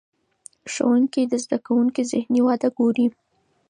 ښوونکي 0.73 1.21
د 1.27 1.33
زده 1.43 1.57
کوونکو 1.65 2.01
ذهني 2.11 2.39
وده 2.43 2.69
ګوري. 2.77 3.07